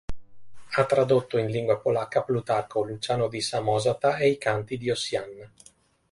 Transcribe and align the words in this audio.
Ha 0.73 0.83
tradotto 0.87 1.37
in 1.37 1.51
lingua 1.51 1.77
polacca 1.79 2.23
Plutarco, 2.23 2.83
Luciano 2.83 3.27
di 3.27 3.39
Samosata 3.39 4.17
e 4.17 4.29
i 4.29 4.37
Canti 4.39 4.75
di 4.79 4.89
Ossian. 4.89 5.51